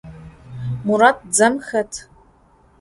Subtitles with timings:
[0.85, 1.91] Murat dzem xet.